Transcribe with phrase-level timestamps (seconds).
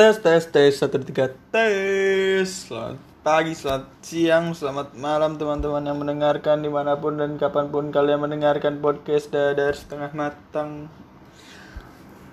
[0.00, 2.48] Tes tes tes satu tiga tes.
[2.48, 7.92] Selamat pagi, selamat siang, selamat malam teman-teman yang mendengarkan di mana pun dan kapan pun
[7.92, 10.88] kalian mendengarkan podcast Dadar Setengah Matang.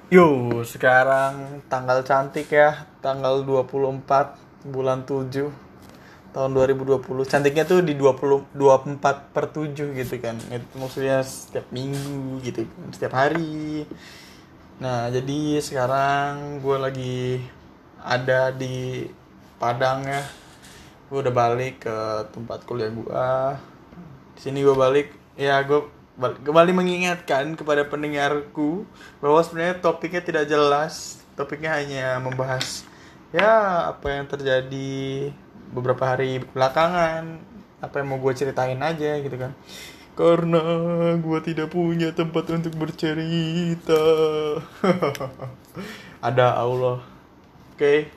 [0.07, 5.51] Yo, sekarang tanggal cantik ya, tanggal 24 bulan 7
[6.31, 7.03] tahun 2020.
[7.27, 10.39] Cantiknya tuh di 20 24 per 7 gitu kan.
[10.55, 12.63] Itu maksudnya setiap minggu gitu,
[12.95, 13.83] setiap hari.
[14.77, 17.41] Nah, jadi sekarang gue lagi
[18.01, 19.07] ada di
[19.57, 20.21] Padang ya.
[21.09, 21.97] Gue udah balik ke
[22.29, 23.27] tempat kuliah gue.
[24.37, 25.81] Di sini gue balik, ya gue
[26.13, 28.85] bal- kembali mengingatkan kepada pendengarku
[29.17, 31.23] bahwa sebenarnya topiknya tidak jelas.
[31.33, 32.85] Topiknya hanya membahas
[33.35, 35.29] ya apa yang terjadi
[35.73, 37.41] beberapa hari belakangan,
[37.83, 39.51] apa yang mau gue ceritain aja gitu kan.
[40.17, 40.61] Karena
[41.17, 44.01] gue tidak punya tempat untuk bercerita.
[46.27, 47.16] Ada Allah.
[47.77, 48.09] Oke.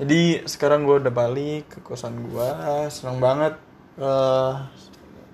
[0.00, 2.48] Jadi sekarang gue udah balik ke kosan gue.
[2.88, 3.60] Seneng banget
[4.00, 4.52] eh,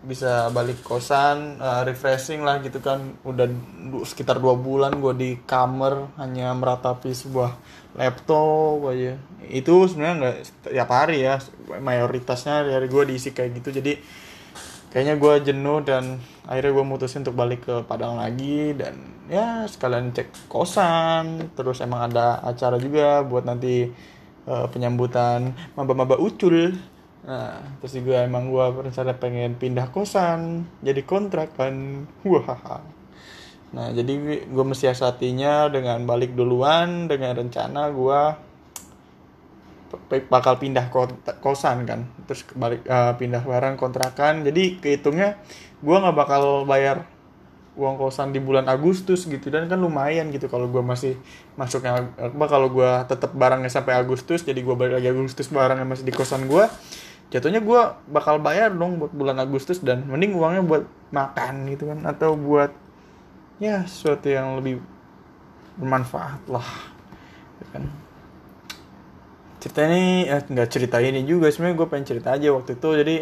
[0.02, 3.14] bisa balik kosan, eh, refreshing lah gitu kan.
[3.22, 3.46] Udah
[3.86, 7.54] du- sekitar dua bulan gue di kamar hanya meratapi sebuah
[7.94, 9.14] laptop aja.
[9.46, 10.36] Itu sebenarnya nggak
[10.74, 11.38] tiap hari ya.
[11.78, 13.78] Mayoritasnya dari gue diisi kayak gitu.
[13.78, 13.94] Jadi
[14.92, 18.94] kayaknya gue jenuh dan akhirnya gue mutusin untuk balik ke Padang lagi dan
[19.26, 21.48] ya sekalian cek kosan.
[21.56, 23.88] Terus emang ada acara juga buat nanti
[24.46, 26.76] eh, penyambutan maba-maba ucul.
[27.24, 32.06] Nah terus juga emang gue berencana pengen pindah kosan jadi kontrakan.
[32.28, 32.84] Wah
[33.72, 38.51] nah jadi gue mensiasatinya dengan balik duluan dengan rencana gue
[40.28, 40.88] bakal pindah
[41.40, 42.08] kosan kan.
[42.28, 44.44] Terus balik eh, pindah barang kontrakan.
[44.44, 45.40] Jadi kehitungnya
[45.84, 47.08] gua nggak bakal bayar
[47.72, 49.48] uang kosan di bulan Agustus gitu.
[49.48, 51.16] Dan kan lumayan gitu kalau gua masih
[51.56, 56.08] masuknya apa kalau gua tetap barangnya sampai Agustus jadi gua balik lagi Agustus barangnya masih
[56.08, 56.72] di kosan gua
[57.28, 62.08] jatuhnya gua bakal bayar dong buat bulan Agustus dan mending uangnya buat makan gitu kan
[62.08, 62.72] atau buat
[63.60, 64.80] ya sesuatu yang lebih
[65.76, 66.68] bermanfaat lah
[67.60, 67.84] ya kan
[69.62, 72.88] cerita ini eh, nggak cerita ini juga sebenarnya gue pengen cerita aja waktu itu.
[72.98, 73.16] Jadi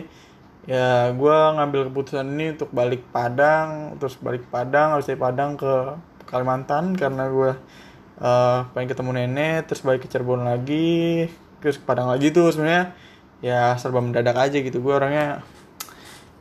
[0.64, 5.72] ya gue ngambil keputusan ini untuk balik Padang terus balik Padang harus dari Padang ke
[6.24, 7.52] Kalimantan karena gue
[8.24, 11.28] eh, pengen ketemu nenek terus balik ke Cirebon lagi
[11.60, 12.96] terus ke Padang lagi tuh sebenarnya.
[13.40, 14.80] Ya serba mendadak aja gitu.
[14.80, 15.44] Gue orangnya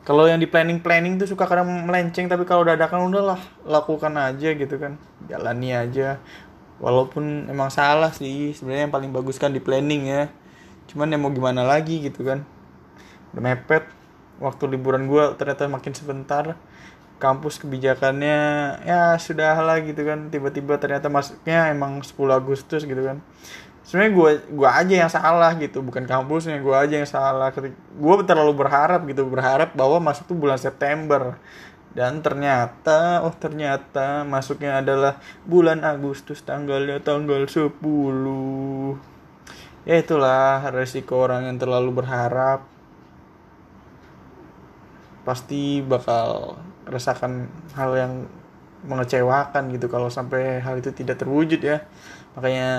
[0.00, 4.56] kalau yang di planning planning tuh suka kadang melenceng tapi kalau dadakan udahlah lakukan aja
[4.56, 4.96] gitu kan.
[5.28, 6.16] Jalani aja
[6.80, 10.32] walaupun emang salah sih sebenarnya yang paling bagus kan di planning ya.
[10.88, 12.42] Cuman ya mau gimana lagi gitu kan.
[13.30, 13.86] Udah mepet
[14.40, 16.58] waktu liburan gua ternyata makin sebentar.
[17.20, 18.38] Kampus kebijakannya
[18.88, 20.32] ya sudah lah gitu kan.
[20.32, 23.20] Tiba-tiba ternyata masuknya emang 10 Agustus gitu kan.
[23.84, 25.84] Sebenarnya gua gua aja yang salah gitu.
[25.84, 27.52] Bukan kampusnya gua aja yang salah.
[28.00, 29.28] Gua terlalu berharap gitu.
[29.28, 31.36] Berharap bahwa masuk tuh bulan September
[31.90, 39.10] dan ternyata oh ternyata masuknya adalah bulan Agustus tanggalnya tanggal 10
[39.88, 42.62] ya itulah resiko orang yang terlalu berharap.
[45.24, 46.58] Pasti bakal
[46.88, 48.12] rasakan hal yang
[48.80, 51.84] mengecewakan gitu kalau sampai hal itu tidak terwujud ya.
[52.38, 52.70] Makanya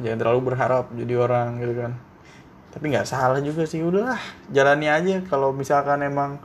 [0.00, 1.92] jangan terlalu berharap jadi orang gitu kan.
[2.72, 4.18] Tapi nggak salah juga sih udahlah
[4.50, 5.20] jalani aja.
[5.28, 6.40] Kalau misalkan emang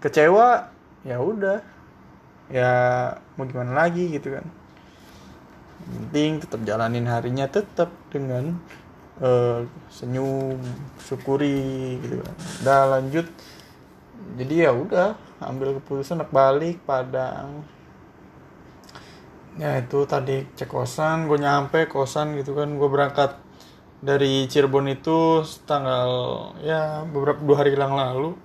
[0.00, 0.75] kecewa
[1.06, 1.62] ya udah.
[2.50, 2.72] Ya
[3.38, 4.46] mau gimana lagi gitu kan.
[5.86, 8.58] Penting tetap jalanin harinya tetap dengan
[9.22, 10.58] eh, senyum
[10.98, 12.34] syukuri gitu kan.
[12.62, 13.26] Udah lanjut.
[14.36, 17.62] Jadi ya udah ambil keputusan balik Padang.
[19.56, 22.74] Ya itu tadi cek kosan gue nyampe kosan gitu kan.
[22.76, 23.38] Gue berangkat
[24.04, 26.10] dari Cirebon itu tanggal
[26.60, 28.36] ya beberapa dua hari yang lalu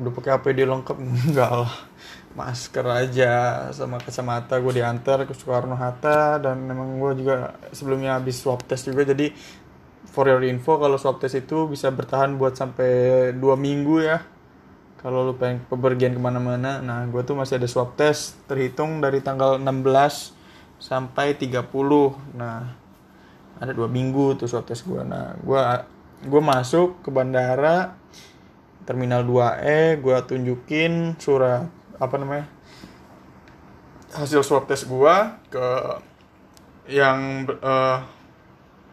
[0.00, 0.96] udah pakai APD lengkap.
[1.28, 1.74] Enggak lah.
[2.36, 3.32] Masker aja
[3.72, 8.92] sama kacamata gue diantar ke Soekarno Hatta dan memang gue juga sebelumnya habis swab test
[8.92, 9.08] juga.
[9.08, 9.32] Jadi
[10.04, 14.20] for your info kalau swab test itu bisa bertahan buat sampai dua minggu ya.
[15.00, 16.84] Kalau lu pengen bepergian ke mana-mana.
[16.84, 20.36] Nah gue tuh masih ada swab test terhitung dari tanggal 16
[20.76, 21.72] sampai 30
[22.36, 22.76] nah
[23.56, 25.60] ada dua minggu tuh swab test gue nah gue
[26.28, 27.96] gue masuk ke bandara
[28.86, 31.66] terminal 2E gue tunjukin surat
[31.98, 32.46] apa namanya
[34.14, 35.14] hasil swab test gue
[35.50, 35.66] ke
[36.88, 37.98] yang eh,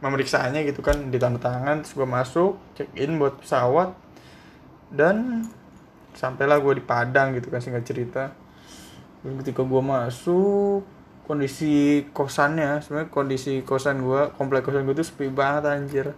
[0.03, 3.95] memeriksaannya gitu kan ditanda tangan terus gue masuk check in buat pesawat
[4.91, 5.47] dan
[6.13, 8.23] sampailah gue di Padang gitu kan singkat cerita.
[9.25, 10.85] Dan ketika gue masuk
[11.23, 16.11] kondisi kosannya sebenarnya kondisi kosan gue komplek kosan gue tuh sepi banget anjir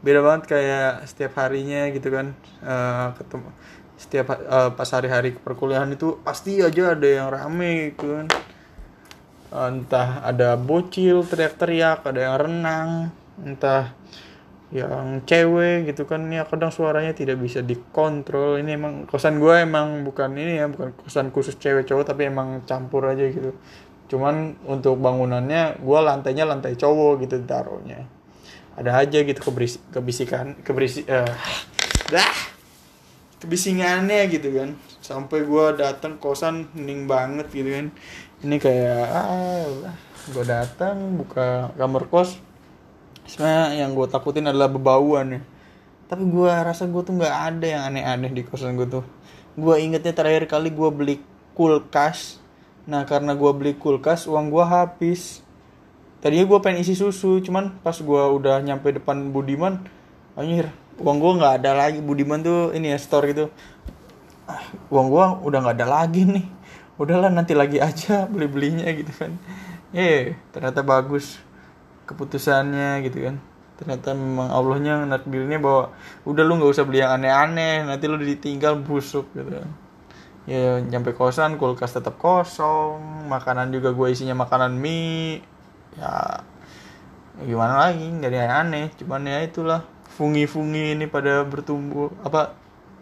[0.00, 2.32] beda banget kayak setiap harinya gitu kan
[2.64, 3.52] uh, ketemu
[4.00, 8.26] setiap uh, pas hari-hari perkuliahan itu pasti aja ada yang rame gitu kan.
[9.52, 12.88] Entah ada bocil teriak-teriak ada yang renang
[13.44, 13.92] entah
[14.72, 16.24] yang cewek gitu kan.
[16.32, 18.56] Ya kadang suaranya tidak bisa dikontrol.
[18.64, 22.64] Ini emang kosan gue emang bukan ini ya bukan kosan khusus cewek cowok tapi emang
[22.64, 23.52] campur aja gitu.
[24.08, 28.08] Cuman untuk bangunannya gue lantainya lantai cowok gitu taruhnya
[28.78, 31.26] ada aja gitu keberisi, kebisikan keberisi uh,
[32.10, 32.30] dah
[33.40, 34.76] kebisingannya gitu kan.
[35.00, 37.86] Sampai gue datang kosan hening banget gitu kan.
[38.44, 39.66] Ini kayak ah
[40.30, 42.36] gue datang buka kamar kos.
[43.24, 45.42] Sebenarnya yang gue takutin adalah bebauan ya.
[46.10, 49.04] Tapi gue rasa gue tuh nggak ada yang aneh-aneh di kosan gue tuh.
[49.56, 51.16] Gue ingetnya terakhir kali gue beli
[51.56, 52.38] kulkas.
[52.86, 55.42] Nah karena gue beli kulkas uang gue habis
[56.20, 59.80] tadinya gue pengen isi susu cuman pas gue udah nyampe depan Budiman
[60.36, 60.68] anjir
[61.00, 61.98] uang gue nggak ada lagi.
[62.04, 63.48] Budiman tuh ini ya store gitu.
[64.44, 64.60] Ah,
[64.92, 66.46] uang gue udah nggak ada lagi nih.
[67.00, 69.32] Udahlah nanti lagi aja beli belinya gitu kan.
[69.96, 71.40] Eh ternyata bagus
[72.04, 73.36] keputusannya gitu kan.
[73.80, 75.96] Ternyata memang Allahnya nakdirnya bahwa
[76.28, 79.68] udah lu nggak usah beli yang aneh-aneh nanti lu ditinggal busuk gitu kan.
[80.44, 85.40] Ya nyampe kosan kulkas tetap kosong makanan juga gue isinya makanan mie
[85.98, 86.44] ya,
[87.40, 88.06] gimana lagi?
[88.06, 88.86] Nggak ada yang aneh.
[89.00, 89.80] Cuman ya itulah
[90.14, 92.12] fungi-fungi ini pada bertumbuh.
[92.22, 92.54] Apa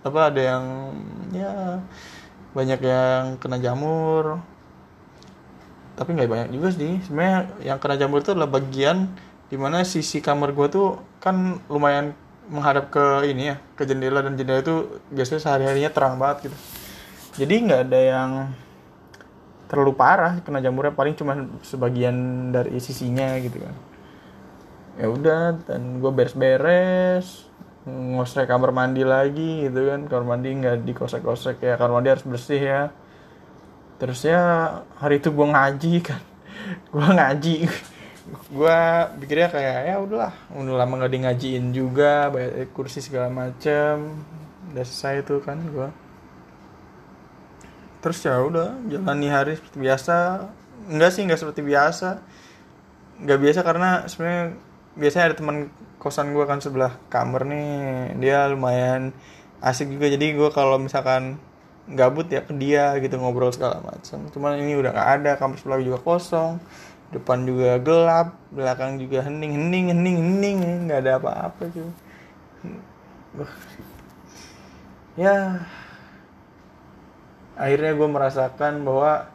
[0.06, 0.64] apa ada yang
[1.34, 1.82] ya
[2.54, 4.40] banyak yang kena jamur.
[5.98, 7.02] Tapi nggak banyak juga sih.
[7.02, 9.10] Sebenarnya yang kena jamur itu adalah bagian
[9.48, 12.12] di mana sisi kamar gue tuh kan lumayan
[12.48, 14.22] menghadap ke ini ya ke jendela.
[14.22, 16.58] Dan jendela itu biasanya sehari harinya terang banget gitu.
[17.38, 18.30] Jadi nggak ada yang
[19.68, 23.76] terlalu parah kena jamurnya paling cuma sebagian dari sisinya gitu kan.
[24.98, 27.46] Ya udah dan gue beres-beres
[27.86, 30.08] ngosek kamar mandi lagi gitu kan.
[30.08, 32.82] Kamar mandi nggak dikosek-kosek ya kamar mandi harus bersih ya.
[34.00, 34.40] Terus ya
[34.96, 36.22] hari itu gue ngaji kan.
[36.92, 37.56] Gue ngaji.
[38.52, 38.78] Gue
[39.24, 44.20] pikirnya kayak ya udahlah udah lama nggak di ngajiin juga bayar kursi segala macem.
[44.68, 45.88] Udah selesai itu kan gue
[47.98, 50.16] terus ya udah jalani hari seperti biasa.
[50.88, 52.08] Enggak sih enggak seperti biasa.
[53.18, 54.44] Nggak biasa karena sebenarnya
[54.98, 55.56] biasanya ada teman
[55.98, 58.14] kosan gue kan sebelah kamar nih.
[58.22, 59.10] Dia lumayan
[59.62, 60.06] asik juga.
[60.10, 61.38] Jadi gue kalau misalkan
[61.88, 65.80] gabut ya ke dia gitu ngobrol segala macam cuman ini udah gak ada kamar sebelah
[65.80, 66.60] juga kosong.
[67.08, 70.58] Depan juga gelap belakang juga hening hening hening hening.
[70.86, 71.88] Nggak ada apa-apa tuh
[75.18, 75.62] ya
[77.58, 79.26] akhirnya gue merasakan bahwa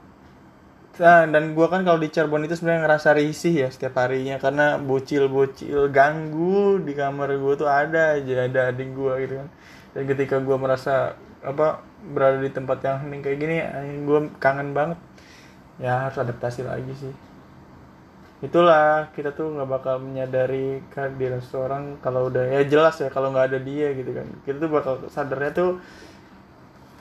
[0.95, 4.39] nah, dan gue kan kalau di Cirebon itu sebenarnya ngerasa risih ya setiap harinya.
[4.39, 9.49] Karena bocil-bocil ganggu di kamar gue tuh ada aja ada adik gue gitu kan.
[9.93, 13.55] Dan ketika gue merasa apa berada di tempat yang hening kayak gini
[14.07, 14.97] gue kangen banget.
[15.81, 17.13] Ya harus adaptasi lagi sih.
[18.43, 23.55] Itulah kita tuh nggak bakal menyadari kehadiran seseorang kalau udah ya jelas ya kalau nggak
[23.55, 24.27] ada dia gitu kan.
[24.43, 25.79] Kita tuh bakal sadarnya tuh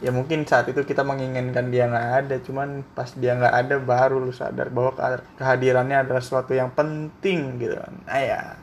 [0.03, 4.19] ya mungkin saat itu kita menginginkan dia nggak ada cuman pas dia nggak ada baru
[4.19, 4.99] lu sadar bahwa
[5.39, 7.95] kehadirannya adalah sesuatu yang penting gitu kan.
[8.19, 8.59] Ayah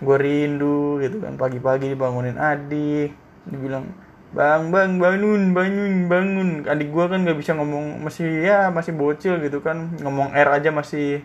[0.00, 3.12] gue rindu gitu kan pagi-pagi dibangunin adik
[3.44, 3.92] dibilang
[4.32, 6.48] bang bang bangun bangun bangun.
[6.64, 10.72] Adik gue kan nggak bisa ngomong masih ya masih bocil gitu kan ngomong R aja
[10.72, 11.20] masih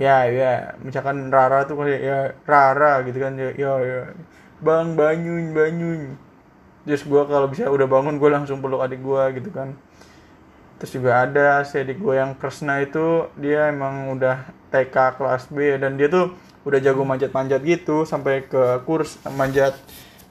[0.00, 2.18] ya ya misalkan Rara tuh kayak ya
[2.48, 4.00] Rara gitu kan ya ya, ya.
[4.62, 6.00] bang bangun bangun
[6.88, 9.76] terus gue kalau bisa udah bangun gue langsung peluk adik gue gitu kan.
[10.80, 15.76] Terus juga ada si adik gue yang Kresna itu dia emang udah TK kelas B
[15.76, 16.32] dan dia tuh
[16.64, 19.76] udah jago manjat-manjat gitu sampai ke kurs manjat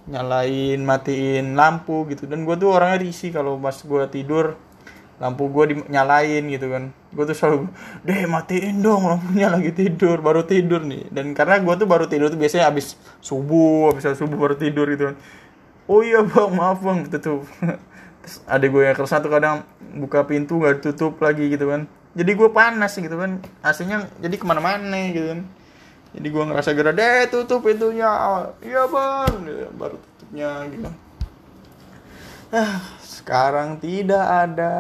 [0.09, 2.25] nyalain matiin lampu gitu.
[2.25, 4.57] Dan gue tuh orangnya risih kalau pas gue tidur
[5.21, 6.95] lampu gue dinyalain gitu kan.
[7.13, 7.57] Gue tuh selalu
[8.07, 11.11] deh matiin dong lampunya lagi tidur baru tidur nih.
[11.13, 15.11] Dan karena gue tuh baru tidur tuh biasanya abis subuh abis subuh baru tidur gitu
[15.11, 15.17] kan
[15.87, 17.47] oh iya bang maaf bang tutup.
[18.23, 19.63] Terus ada gue yang keras satu kadang
[19.95, 21.87] buka pintu nggak tutup lagi gitu kan.
[22.13, 23.39] Jadi gue panas gitu kan.
[23.63, 25.41] Aslinya jadi ke mana-mana gitu kan.
[26.11, 28.11] Jadi gue ngerasa gara deh tutup pintunya.
[28.59, 29.33] Iya bang.
[29.79, 30.89] Baru tutupnya gitu.
[32.51, 34.75] Ah sekarang tidak ada.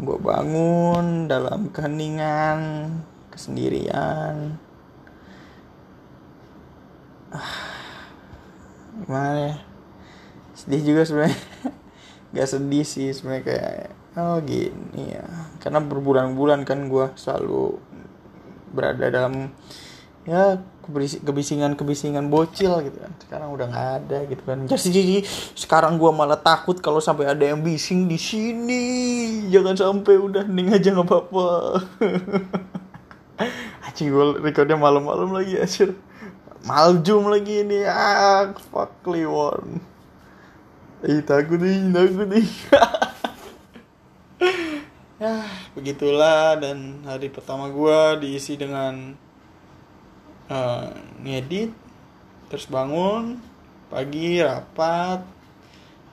[0.00, 2.88] Gue bangun dalam keheningan
[3.28, 4.58] kesendirian.
[7.30, 7.79] Ah,
[9.04, 9.54] gimana ya?
[10.54, 11.38] Sedih juga sebenarnya.
[12.36, 13.90] Gak sedih sih sebenarnya kayak
[14.20, 15.26] oh gini ya.
[15.58, 17.78] Karena berbulan-bulan kan gue selalu
[18.70, 19.50] berada dalam
[20.28, 20.62] ya
[21.24, 23.12] kebisingan-kebisingan bocil gitu kan.
[23.22, 24.58] Sekarang udah nggak ada gitu kan.
[24.66, 25.22] Jadi
[25.54, 28.84] sekarang gue malah takut kalau sampai ada yang bising di sini.
[29.48, 31.48] Jangan sampai udah ning aja nggak apa-apa.
[33.88, 35.96] Acing gue recordnya malam-malam lagi acir
[36.70, 37.82] Maljum lagi ini.
[37.82, 39.82] Ah fuck Kliwon
[41.02, 42.46] Ih takut nih takut nih.
[45.18, 45.42] Ya
[45.74, 49.18] begitulah dan hari pertama gue diisi dengan
[50.46, 50.94] uh,
[51.26, 51.74] ngedit
[52.46, 53.42] terus bangun
[53.90, 55.26] pagi rapat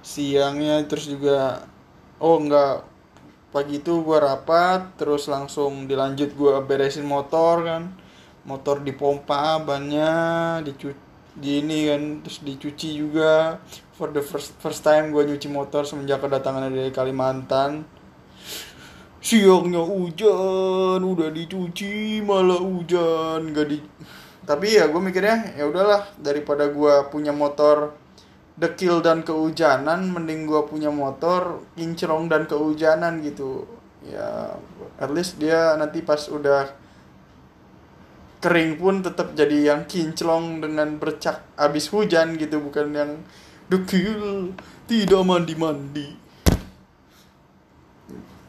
[0.02, 1.70] siangnya terus juga
[2.18, 2.82] oh enggak
[3.54, 8.07] pagi itu gue rapat terus langsung dilanjut gue beresin motor kan
[8.48, 10.12] motor dipompa bannya
[10.64, 11.06] dicuci
[11.38, 13.62] di ini kan terus dicuci juga.
[13.94, 17.86] For the first first time gue nyuci motor semenjak kedatangan dari Kalimantan.
[19.22, 23.78] Siangnya hujan udah dicuci malah hujan gak di
[24.48, 27.92] tapi ya gue mikirnya ya udahlah daripada gue punya motor
[28.56, 33.68] dekil dan kehujanan mending gue punya motor kinclong dan kehujanan gitu.
[34.08, 34.56] Ya
[34.96, 36.72] at least dia nanti pas udah
[38.38, 43.12] kering pun tetap jadi yang kinclong dengan bercak abis hujan gitu bukan yang
[43.68, 44.54] dekil
[44.86, 46.08] tidak mandi mandi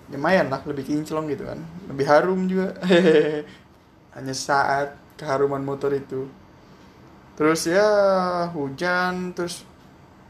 [0.08, 1.60] lumayan lah lebih kinclong gitu kan.
[1.88, 2.76] Lebih harum juga.
[4.16, 6.28] Hanya saat keharuman motor itu.
[7.36, 7.86] Terus ya
[8.50, 9.62] hujan terus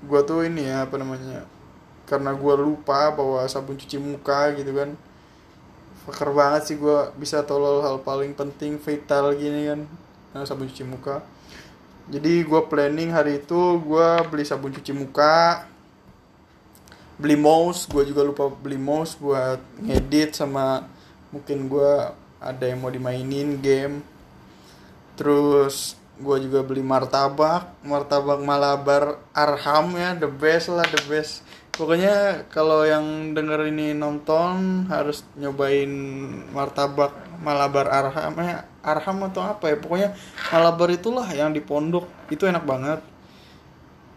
[0.05, 1.43] gue tuh ini ya apa namanya
[2.07, 4.95] karena gue lupa bawa sabun cuci muka gitu kan
[6.09, 9.81] fakir banget sih gue bisa tolol hal paling penting vital gini kan.
[10.33, 11.21] Nah, sabun cuci muka.
[12.09, 15.69] Jadi gue planning hari itu gue beli sabun cuci muka
[17.21, 17.85] beli mouse.
[17.85, 20.88] Gue juga lupa beli mouse buat ngedit sama
[21.29, 21.93] mungkin gue
[22.41, 24.00] ada yang mau dimainin game.
[25.21, 31.47] Terus gue juga beli martabak martabak malabar arham ya the best lah the best
[31.78, 35.88] pokoknya kalau yang denger ini nonton harus nyobain
[36.50, 39.76] martabak malabar arham ya arham atau apa ya.
[39.78, 40.08] Pokoknya
[40.50, 42.08] malabar itulah yang di pondok.
[42.32, 43.00] Itu enak banget.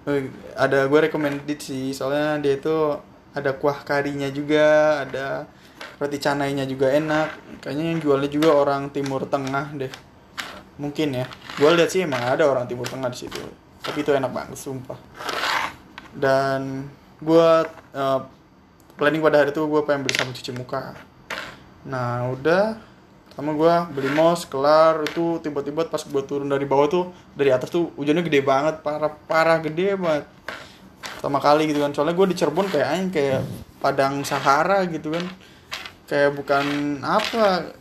[0.10, 1.94] Eh, ada gue recommended sih.
[1.94, 2.98] Soalnya dia itu
[3.32, 5.48] ada kuah karinya juga ada
[6.01, 7.62] roti canainya juga enak.
[7.62, 9.94] Kayaknya yang jualnya juga orang timur tengah deh.
[10.82, 11.25] Mungkin ya.
[11.60, 13.41] Gue lihat sih emang ada orang timur tengah di situ.
[13.82, 14.98] Tapi itu enak banget sumpah.
[16.12, 16.89] Dan
[17.22, 17.50] gue
[17.94, 18.20] uh,
[18.98, 20.98] planning pada hari itu gue pengen beli sabun cuci muka.
[21.86, 22.78] Nah udah.
[23.32, 25.01] Sama gue beli mouse kelar.
[25.08, 27.06] Itu tiba-tiba pas gue turun dari bawah tuh
[27.38, 28.84] dari atas tuh hujannya gede banget.
[28.84, 30.25] Parah parah gede banget.
[31.22, 31.94] Pertama kali gitu kan.
[31.94, 33.42] Soalnya gue di Cirebon kayak kayak
[33.80, 35.25] padang Sahara gitu kan.
[36.10, 36.66] Kayak bukan
[37.06, 37.72] apa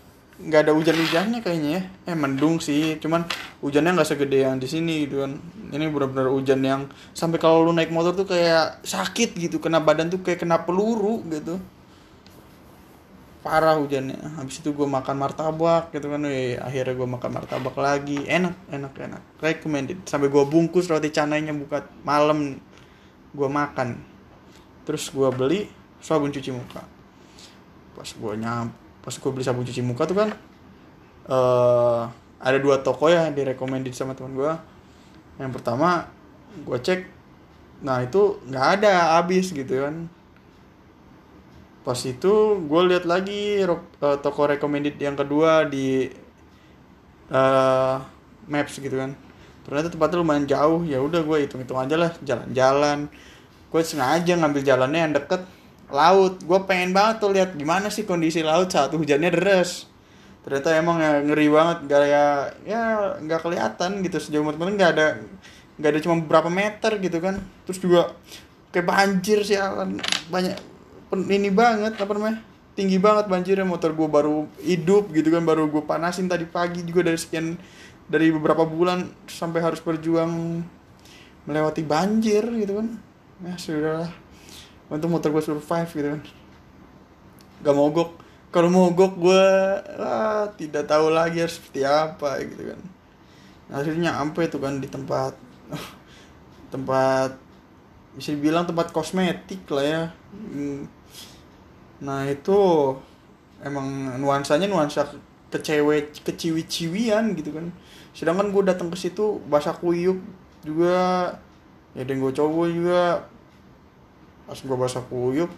[0.41, 1.83] nggak ada hujan-hujannya kayaknya ya.
[2.09, 3.29] Eh mendung sih cuman
[3.61, 5.37] hujannya nggak segede yang di sini gitu kan.
[5.71, 10.09] Ini benar-benar hujan yang sampai kalau lu naik motor tuh kayak sakit gitu kena badan
[10.09, 11.61] tuh kayak kena peluru gitu.
[13.41, 14.37] Parah hujannya.
[14.37, 18.25] Habis itu gue makan martabak gitu kan eh, akhirnya gue makan martabak lagi.
[18.25, 19.23] Enak enak enak.
[19.41, 20.05] Recommended.
[20.09, 22.57] Sampai gue bungkus roti canainya buka malam
[23.33, 23.97] gue makan.
[24.85, 25.69] Terus gue beli
[26.01, 26.83] sabun cuci muka.
[27.97, 30.31] Pas gue nyampe pas gue beli sabun cuci muka tuh kan
[31.29, 32.09] uh,
[32.41, 34.53] ada dua toko ya direkomendin sama teman gue
[35.41, 36.09] yang pertama
[36.65, 37.21] gue cek
[37.81, 40.05] nah itu nggak ada habis gitu kan.
[41.81, 46.13] Pas itu gue lihat lagi uh, toko recommended yang kedua di
[47.33, 47.97] uh,
[48.45, 49.17] maps gitu kan.
[49.65, 53.09] Ternyata tempatnya lumayan jauh ya udah gue hitung hitung aja lah jalan-jalan.
[53.73, 55.41] Gue sengaja ngambil jalannya yang deket
[55.91, 56.41] laut.
[56.43, 59.87] Gue pengen banget tuh lihat gimana sih kondisi laut saat hujannya deras.
[60.41, 62.25] Ternyata emang ya ngeri banget gak ya
[62.65, 62.83] ya
[63.21, 65.21] nggak kelihatan gitu sejauh teman nggak ada
[65.77, 67.39] nggak ada cuma beberapa meter gitu kan.
[67.69, 68.17] Terus juga
[68.73, 69.61] kayak banjir sih
[70.33, 70.57] banyak
[71.29, 72.41] ini banget apa namanya
[72.73, 73.67] tinggi banget banjirnya.
[73.69, 77.61] Motor gue baru hidup gitu kan baru gue panasin tadi pagi juga dari sekian
[78.11, 80.65] dari beberapa bulan sampai harus berjuang
[81.45, 82.89] melewati banjir gitu kan.
[83.45, 84.09] Ya sudah
[84.91, 86.23] untuk motor gue survive gitu kan.
[87.63, 88.11] Gak mogok
[88.51, 89.45] kalau mogok gue
[90.03, 92.81] ah, tidak tahu lagi harus seperti apa gitu kan.
[93.71, 95.39] Akhirnya sampai itu kan di tempat
[96.75, 97.39] tempat
[98.19, 100.03] bisa dibilang tempat kosmetik lah ya.
[100.35, 100.87] Hmm.
[102.01, 102.57] nah itu
[103.61, 105.05] emang nuansanya nuansa
[105.55, 107.71] kecewe keciwi-ciwian gitu kan.
[108.11, 110.19] Sedangkan gue datang ke situ basah kuyuk
[110.67, 111.39] juga
[111.95, 113.30] ya dan gue cowok juga
[114.51, 115.51] pas gue basah kuyup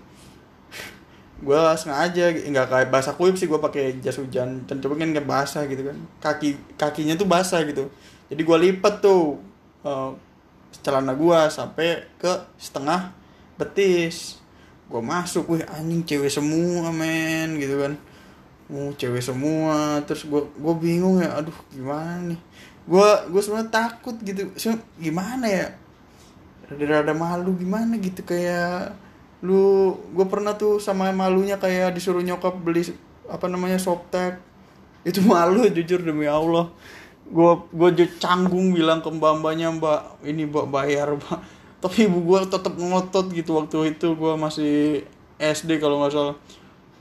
[1.43, 5.27] gue sengaja nggak kayak basah kuyup sih gue pakai jas hujan dan coba kan nggak
[5.27, 5.99] basah gitu kan.
[6.23, 7.91] Kaki kakinya tuh basah gitu.
[8.31, 9.43] Jadi gue lipet tuh
[9.83, 10.15] uh,
[10.87, 13.11] celana gue sampai ke setengah
[13.59, 14.39] betis.
[14.87, 17.99] Gue masuk wih anjing cewek semua men gitu kan.
[18.71, 22.41] Oh cewek semua terus gue gue bingung ya aduh gimana nih?
[22.87, 24.47] Gue gue sebenarnya takut gitu.
[25.03, 25.75] Gimana ya
[26.71, 28.95] rada-rada malu gimana gitu kayak
[29.43, 32.87] lu gue pernah tuh sama malunya kayak disuruh nyokap beli
[33.27, 34.39] apa namanya softtek
[35.09, 36.71] itu malu jujur demi Allah.
[37.27, 41.39] Gue gue canggung bilang ke mbak mbaknya mbak ini mbak bayar mbak.
[41.83, 45.03] Tapi ibu gue tetap ngotot gitu waktu itu gue masih
[45.43, 46.37] SD kalau nggak salah.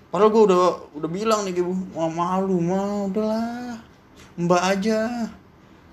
[0.09, 0.61] Padahal gue udah
[0.97, 3.77] udah bilang nih ibu mau malu mah udahlah.
[4.41, 5.29] Mbak aja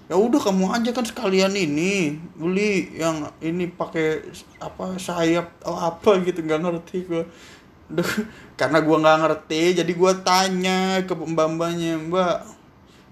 [0.09, 4.25] ya udah kamu aja kan sekalian ini beli yang ini pakai
[4.57, 7.23] apa sayap atau apa gitu nggak ngerti gue
[8.61, 12.45] karena gue nggak ngerti jadi gue tanya ke mbak mbaknya mbak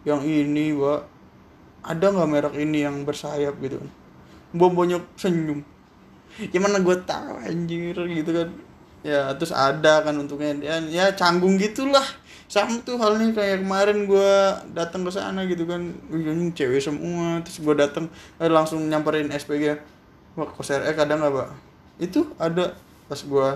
[0.09, 1.17] yang ini mbak
[1.87, 3.79] ada nggak merek ini yang bersayap gitu?
[4.51, 5.63] Mbak banyak senyum.
[6.51, 8.49] Gimana gue tahu anjir gitu kan
[9.07, 12.03] ya terus ada kan untuknya ya, ya canggung gitulah.
[12.51, 14.33] Sama tuh halnya kayak kemarin gue
[14.75, 15.95] datang ke sana gitu kan.
[16.11, 17.39] Ini cewek semua.
[17.47, 18.11] Terus gue datang
[18.43, 19.79] eh, langsung nyamperin SPG
[20.37, 21.49] wah kos RE kadang nggak pak?
[22.03, 22.75] Itu ada
[23.07, 23.49] pas gue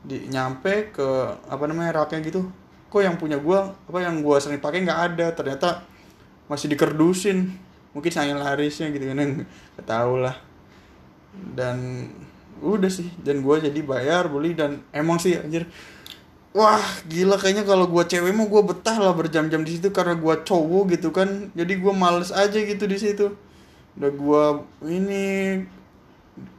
[0.00, 1.08] di nyampe ke
[1.46, 2.50] apa namanya raknya gitu.
[2.90, 5.26] Kok yang punya gue apa yang gue sering pakai nggak ada.
[5.34, 5.86] Ternyata
[6.50, 7.50] masih dikerdusin.
[7.90, 10.38] Mungkin sayang larisnya gitu kan nggak tahu lah.
[11.34, 12.06] Dan
[12.60, 15.64] udah sih dan gue jadi bayar beli dan emang sih anjir.
[16.50, 20.34] Wah gila kayaknya kalau gue cewek mau gue betah lah berjam-jam di situ karena gue
[20.42, 21.54] cowok gitu kan.
[21.54, 23.32] Jadi gue males aja gitu di situ.
[23.94, 24.42] Udah gue
[24.90, 25.26] ini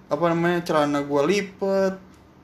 [0.08, 1.96] apa namanya celana gue lipet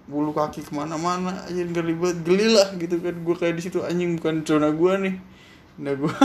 [0.07, 3.15] bulu kaki ke mana-mana aja nggak ribet geli lah gitu kan.
[3.15, 5.15] Gue kayak di situ anjing bukan zona gue nih.
[5.79, 6.15] Udah gue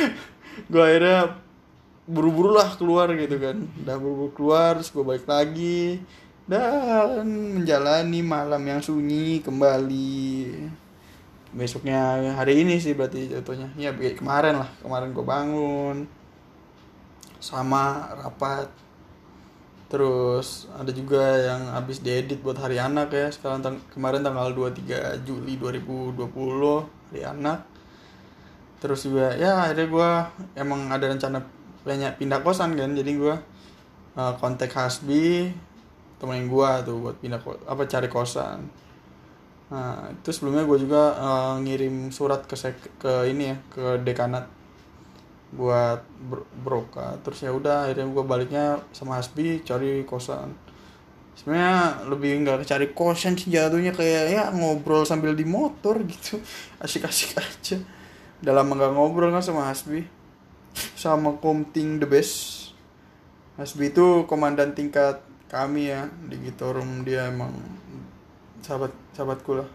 [0.72, 1.36] gue akhirnya
[2.08, 3.60] buru-buru lah keluar gitu kan.
[3.84, 6.00] Udah buru-buru keluar terus gue balik lagi
[6.46, 7.26] dan
[7.58, 10.54] menjalani malam yang sunyi kembali.
[11.50, 13.74] Besoknya hari ini sih berarti jatuhnya.
[13.74, 14.70] Ya kemarin lah.
[14.78, 15.96] Kemarin gue bangun
[17.42, 18.70] sama rapat.
[19.90, 23.26] Terus ada juga yang habis diedit buat hari anak ya.
[23.34, 26.22] Sekarang tang kemarin tanggal 23 Juli 2020
[27.10, 27.66] hari anak.
[28.78, 30.10] Terus juga ya akhirnya gue
[30.62, 31.42] emang ada rencana
[31.82, 32.94] banyak pindah kosan kan.
[32.94, 33.34] Jadi gue
[34.14, 35.65] uh, kontak Hasbi
[36.16, 38.66] temenin gue tuh buat pindah apa cari kosan.
[39.72, 42.54] Nah itu sebelumnya gue juga uh, ngirim surat ke
[42.96, 44.46] ke ini ya ke dekanat
[45.54, 46.02] buat
[46.60, 50.54] broka terus ya udah akhirnya gue baliknya sama Hasbi cari kosan.
[51.36, 56.40] Sebenarnya lebih nggak cari kosan sih jatuhnya kayak ya ngobrol sambil di motor gitu.
[56.84, 57.76] Asik-asik aja.
[58.40, 60.00] Dalam nggak ngobrol kan sama Hasbi.
[60.96, 62.72] Sama Komting the best.
[63.56, 67.54] Hasbi itu komandan tingkat kami ya di Gitorum dia emang
[68.62, 69.68] sahabat sahabatku lah.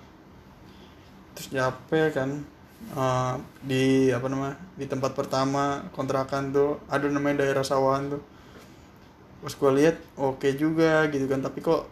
[1.32, 2.44] Terus nyape kan
[2.92, 8.24] uh, di apa namanya di tempat pertama kontrakan tuh ada namanya daerah sawahan tuh.
[9.42, 11.88] Pas gue lihat oke okay juga gitu kan tapi kok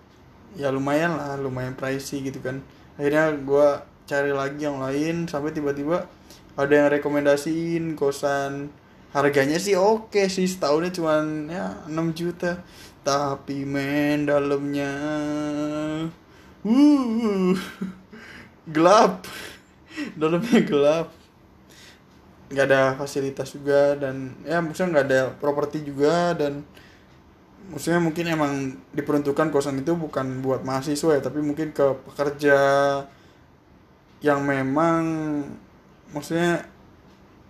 [0.59, 2.59] ya lumayan lah lumayan pricey gitu kan.
[2.99, 3.67] Akhirnya gue
[4.09, 6.03] cari lagi yang lain sampai tiba-tiba
[6.59, 8.67] ada yang rekomendasiin kosan.
[9.09, 12.61] Harganya sih oke okay sih setahunnya cuman ya 6 juta
[13.09, 14.93] tapi men dalamnya.
[16.61, 17.57] Uh
[18.69, 19.25] gelap.
[20.13, 21.07] Dalamnya gelap.
[22.53, 26.61] Nggak ada fasilitas juga dan ya maksudnya nggak ada properti juga dan
[27.73, 28.53] maksudnya mungkin emang
[28.93, 32.57] diperuntukkan kosan itu bukan buat mahasiswa ya tapi mungkin ke pekerja
[34.25, 35.01] yang memang
[36.09, 36.65] maksudnya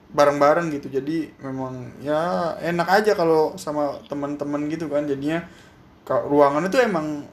[0.10, 0.90] bareng-bareng gitu.
[0.90, 5.06] Jadi memang ya enak aja kalau sama teman-teman gitu kan.
[5.06, 5.46] Jadinya
[6.10, 7.26] ruangan itu emang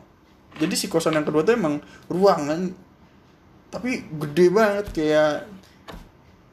[0.61, 1.81] jadi si kosan yang kedua tuh emang
[2.13, 2.73] ruangan
[3.73, 5.49] tapi gede banget kayak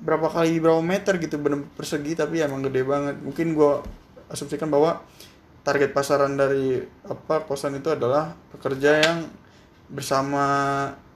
[0.03, 3.15] berapa kali berapa meter gitu bener persegi tapi emang gede banget.
[3.19, 3.83] Mungkin gue
[4.31, 5.03] asumsikan bahwa
[5.63, 9.19] target pasaran dari apa kosan itu adalah pekerja yang
[9.87, 10.43] bersama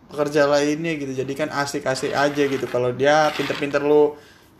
[0.08, 1.12] pekerja lainnya gitu.
[1.12, 2.64] Jadi kan asik-asik aja gitu.
[2.68, 4.16] Kalau dia pinter-pinter lu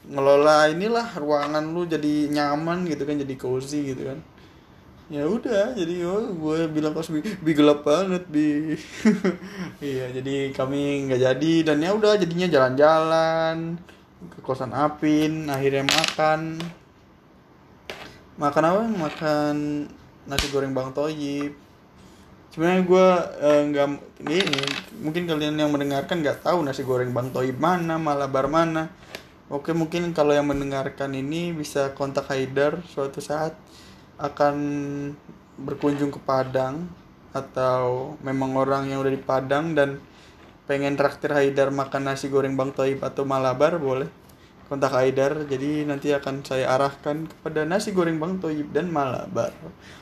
[0.08, 4.20] ngelola inilah ruangan lu jadi nyaman gitu kan jadi cozy gitu kan.
[5.08, 8.76] Ya udah jadi oh gue bilang pas bi, bi gelap banget bi
[9.80, 13.80] iya jadi kami nggak jadi dan ya udah jadinya jalan-jalan
[14.36, 16.60] ke kosan Apin akhirnya makan.
[18.38, 18.84] Makan apa?
[18.84, 19.56] Makan
[20.28, 21.56] nasi goreng bang Toyib.
[22.52, 23.08] Sebenarnya gue
[23.44, 23.88] eh, nggak
[24.28, 24.40] ini
[25.00, 28.92] mungkin kalian yang mendengarkan nggak tahu nasi goreng bang Toib mana malabar mana
[29.48, 33.56] oke mungkin kalau yang mendengarkan ini bisa kontak Haidar suatu saat
[34.18, 34.56] akan
[35.58, 36.90] berkunjung ke Padang
[37.34, 40.02] atau memang orang yang udah di Padang dan
[40.68, 44.10] pengen traktir Haidar makan nasi goreng Bang Toib atau Malabar boleh.
[44.68, 49.56] Kontak Haidar jadi nanti akan saya arahkan kepada nasi goreng Bang Toib dan Malabar.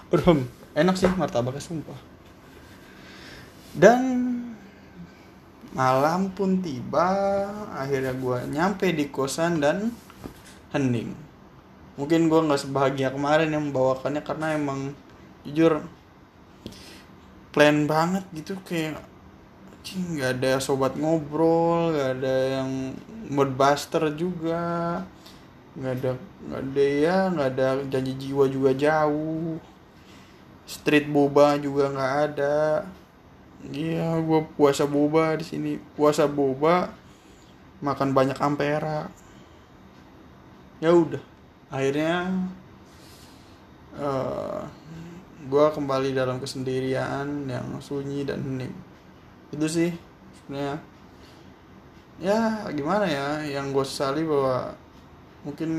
[0.10, 2.00] Urhum, enak sih martabaknya sumpah.
[3.76, 4.02] Dan
[5.76, 7.12] malam pun tiba
[7.76, 9.92] akhirnya gue nyampe di kosan dan
[10.72, 11.12] hening.
[12.00, 14.96] Mungkin gue nggak sebahagia kemarin yang membawakannya karena emang
[15.44, 15.84] jujur
[17.52, 19.00] plan banget gitu kayak
[19.86, 22.98] nggak ada sobat ngobrol nggak ada yang
[23.30, 25.06] moodbuster juga
[25.78, 26.12] nggak ada
[26.50, 29.62] nggak ada ya nggak ada janji jiwa juga jauh
[30.66, 32.58] street boba juga nggak ada
[33.72, 35.72] iya gue puasa boba di sini.
[35.98, 36.92] Puasa boba
[37.80, 39.08] makan banyak ampera.
[40.84, 41.22] Ya udah.
[41.72, 42.30] Akhirnya
[43.98, 44.62] uh, eh,
[45.46, 48.74] gue kembali dalam kesendirian yang sunyi dan hening.
[49.52, 49.92] Itu sih
[50.44, 50.78] sebenarnya.
[52.16, 54.72] Ya gimana ya yang gue sesali bahwa
[55.44, 55.72] mungkin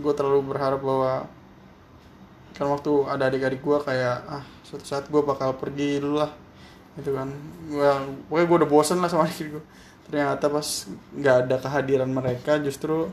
[0.00, 1.28] gue terlalu berharap bahwa
[2.56, 6.32] kan waktu ada adik-adik gue kayak ah suatu saat gue bakal pergi dulu lah
[7.00, 7.28] gitu kan.
[7.66, 7.90] Gue
[8.28, 9.64] pokoknya gue udah bosen lah sama adik gue
[10.10, 10.66] ternyata pas
[11.14, 13.06] nggak ada kehadiran mereka justru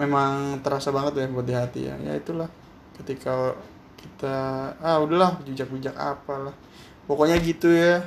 [0.00, 1.94] memang terasa banget ya buat di hati ya.
[2.00, 2.48] Ya itulah
[2.96, 3.54] ketika
[4.00, 4.36] kita
[4.80, 6.56] ah udahlah jejak-jejak apalah.
[7.04, 8.02] Pokoknya gitu ya.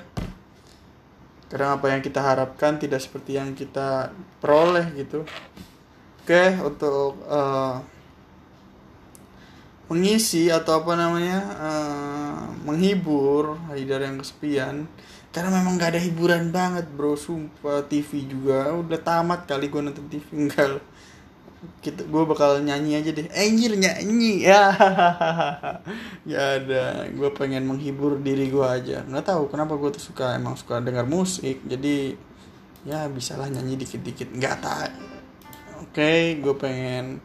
[1.46, 4.10] Kadang apa yang kita harapkan tidak seperti yang kita
[4.42, 5.24] peroleh gitu.
[6.26, 7.78] Oke untuk uh,
[9.92, 14.90] mengisi atau apa namanya uh, menghibur Haidar yang kesepian.
[15.30, 17.20] Karena memang gak ada hiburan banget bro.
[17.20, 20.80] Sumpah TV juga udah tamat kali gue nonton TV enggak
[21.82, 23.26] kita gue bakal nyanyi aja deh.
[23.34, 24.46] Anjir nyanyi.
[24.46, 24.70] Ya
[26.30, 27.10] ya ada.
[27.10, 29.02] Gue pengen menghibur diri gue aja.
[29.02, 31.66] Nggak tahu kenapa gue tuh suka emang suka dengar musik.
[31.66, 32.14] Jadi
[32.86, 34.30] ya bisalah nyanyi dikit-dikit.
[34.30, 34.94] Nggak tak
[35.86, 37.20] oke okay, gue pengen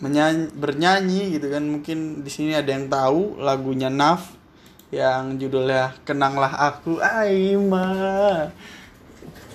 [0.00, 1.64] menyanyi bernyanyi gitu kan.
[1.64, 4.36] Mungkin di sini ada yang tahu lagunya Naf
[4.94, 7.88] yang judulnya kenanglah aku Aima.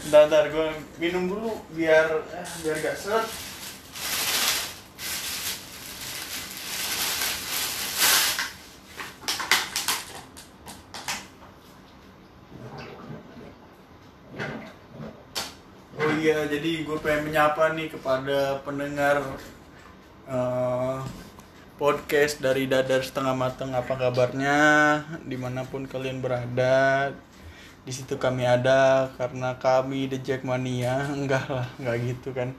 [0.02, 3.28] Bentar, gue minum dulu biar eh, biar gak seret.
[16.22, 19.26] Iya jadi gue pengen menyapa nih kepada pendengar
[20.32, 21.04] uh,
[21.76, 24.58] podcast dari Dadar Setengah Mateng apa kabarnya?
[25.28, 27.12] Di mana pun kalian berada
[27.82, 32.56] di situ kami ada karena kami The Jackmania enggak lah enggak gitu kan.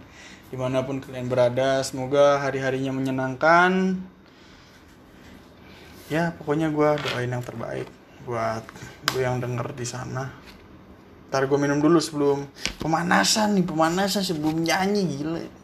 [0.52, 3.96] Di mana pun kalian berada semoga hari harinya menyenangkan.
[6.12, 7.88] Ya pokoknya gue doain yang terbaik
[8.28, 8.60] buat
[9.16, 10.28] gue yang denger di sana.
[11.32, 12.44] Ntar gue minum dulu sebelum
[12.76, 15.61] pemanasan nih pemanasan sebelum nyanyi gila.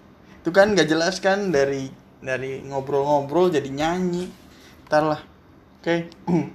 [0.49, 1.93] Itu kan gak jelas kan dari
[2.25, 4.33] dari ngobrol-ngobrol jadi nyanyi.
[4.89, 5.21] Ntar lah.
[5.77, 6.09] Oke.
[6.25, 6.49] Okay.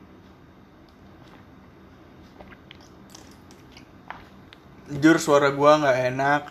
[4.97, 6.49] Jujur suara gue nggak enak.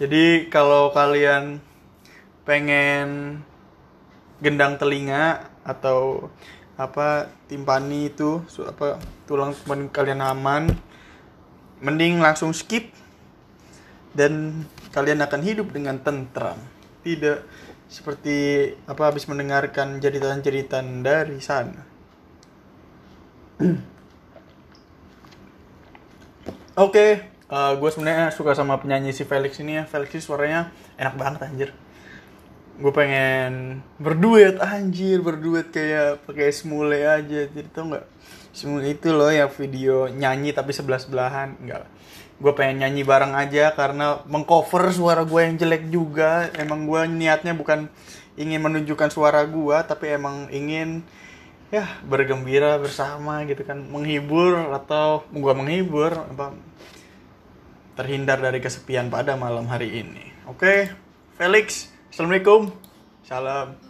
[0.00, 1.60] Jadi kalau kalian
[2.48, 3.44] pengen
[4.40, 6.32] gendang telinga atau
[6.80, 8.96] apa timpani itu apa
[9.28, 9.52] tulang
[9.92, 10.72] kalian aman
[11.84, 12.88] mending langsung skip
[14.20, 16.60] dan kalian akan hidup dengan tentram
[17.00, 17.40] tidak
[17.88, 21.88] seperti apa habis mendengarkan jeritan-jeritan dari sana
[26.80, 27.10] Oke, okay,
[27.52, 29.84] uh, gue sebenarnya suka sama penyanyi si Felix ini ya.
[29.84, 31.70] Felix ini suaranya enak banget anjir.
[32.80, 37.52] Gue pengen berduet anjir, berduet kayak pakai smule aja.
[37.52, 38.06] Jadi tau nggak?
[38.50, 41.86] semua itu loh yang video nyanyi tapi sebelah sebelahan enggak
[42.40, 46.48] gue pengen nyanyi bareng aja karena mengcover suara gue yang jelek juga.
[46.56, 47.92] Emang gue niatnya bukan
[48.40, 51.04] ingin menunjukkan suara gue tapi emang ingin
[51.68, 53.84] ya bergembira bersama gitu kan.
[53.84, 56.56] Menghibur atau gue menghibur apa
[58.00, 60.32] terhindar dari kesepian pada malam hari ini.
[60.48, 60.88] Oke
[61.36, 62.72] Felix assalamualaikum.
[63.28, 63.89] Salam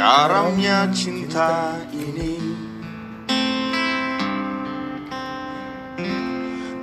[0.00, 2.40] Karamnya cinta ini.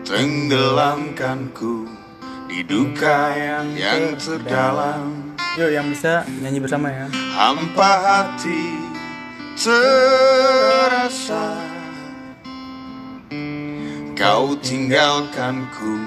[0.06, 1.90] Tenggelamkanku
[2.46, 5.34] di duka yang, yang terdalam.
[5.58, 7.10] Yuk yang bisa nyanyi bersama ya.
[7.34, 8.86] Hampa hati
[9.58, 11.58] terasa.
[14.14, 16.06] Kau tinggalkanku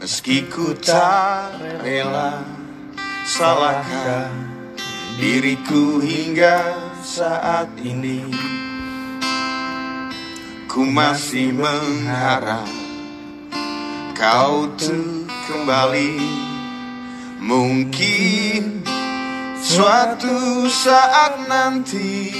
[0.00, 1.52] meski ku tak
[1.84, 2.40] rela.
[3.28, 4.55] Salahkah
[5.16, 6.60] diriku hingga
[7.00, 8.28] saat ini.
[10.68, 12.68] Ku masih mengharap
[14.12, 16.20] kau tuh kembali.
[17.40, 18.82] Mungkin
[19.60, 22.32] suatu saat nanti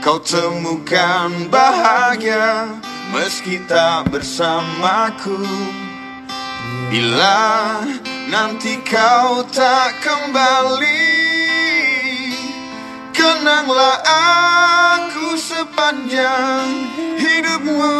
[0.00, 2.72] Kau temukan bahagia
[3.12, 5.44] meski tak bersamaku.
[6.88, 7.84] Bila
[8.30, 11.18] nanti kau tak kembali.
[13.10, 16.86] Kenanglah aku sepanjang
[17.18, 17.98] hidupmu.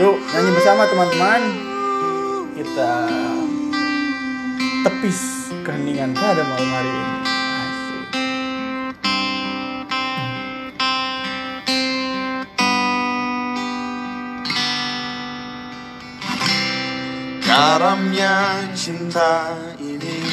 [0.00, 1.42] Yuk nyanyi bersama teman-teman.
[2.54, 2.92] Kita
[4.86, 7.39] tepis keheningan pada malam hari ini
[17.60, 20.24] Karamnya cinta ini.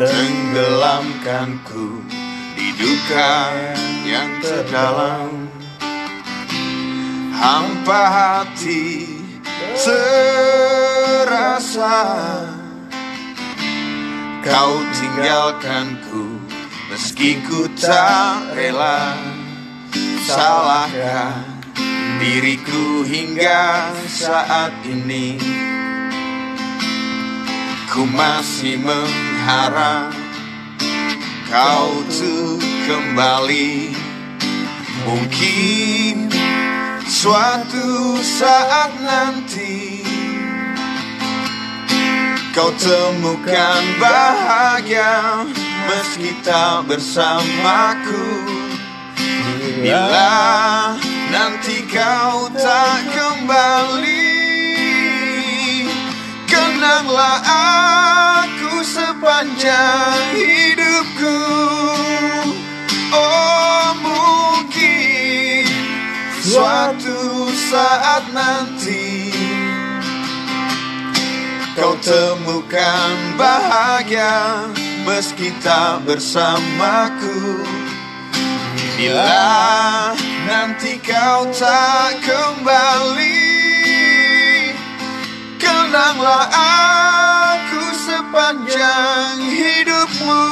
[0.00, 2.08] Tenggelamkanku
[2.56, 3.52] di duka
[4.08, 5.52] yang terdalam.
[7.36, 9.12] Hampa hati
[9.84, 12.00] terasa
[14.40, 16.48] Kau tinggalkanku
[16.88, 19.20] meski ku tak rela.
[20.24, 21.53] Salahkah
[22.24, 25.36] diriku hingga saat ini.
[27.92, 30.16] Ku masih mengharap
[31.52, 32.56] kau tuh
[32.88, 33.92] kembali.
[35.04, 36.32] Mungkin
[37.04, 40.00] suatu saat nanti
[42.56, 45.44] Kau temukan bahagia
[45.90, 48.46] meski tak bersamaku.
[49.82, 50.94] Bila
[51.34, 54.30] nanti kau tak kembali.
[56.46, 61.38] Kenanglah aku sepanjang hidupku.
[63.14, 65.66] Oh mungkin
[66.42, 69.30] suatu saat nanti
[71.74, 74.70] Kau temukan bahagia
[75.02, 77.62] meski tak bersamaku
[78.94, 80.14] Bila
[80.46, 83.42] nanti kau tak kembali
[85.58, 90.46] Kenanglah aku sepanjang hidupmu.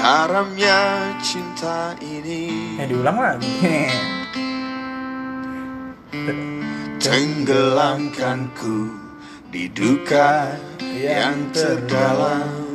[0.00, 2.80] Karamnya cinta ini.
[2.80, 3.52] Eh diulang lagi.
[6.96, 9.03] Tenggelamkanku
[9.54, 10.50] di duka
[10.82, 12.66] yang terdalam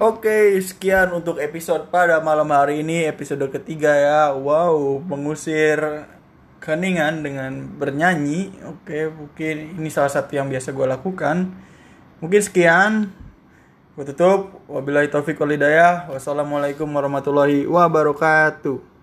[0.00, 4.22] Oke, sekian untuk episode pada malam hari ini, episode ketiga ya.
[4.32, 6.08] Wow, mengusir
[6.64, 8.62] keningan dengan bernyanyi.
[8.64, 11.50] Oke, mungkin ini salah satu yang biasa gue lakukan.
[12.24, 12.92] Mungkin sekian.
[13.98, 14.62] Gue tutup.
[14.70, 16.06] Wabillahi taufiq walhidayah.
[16.06, 18.97] Wassalamualaikum warahmatullahi wabarakatuh.